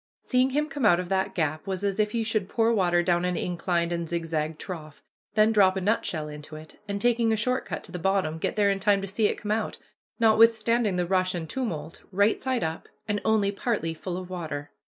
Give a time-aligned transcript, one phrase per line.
[0.23, 3.23] Seeing him come out of that gap was as if you should pour water down
[3.23, 5.03] an inclined and zigzag trough,
[5.35, 8.55] then drop a nutshell into it, and, taking a short cut to the bottom, get
[8.55, 9.77] there in time to see it come out,
[10.19, 14.71] notwithstanding the rush and tumult, right side up, and only partly full of water.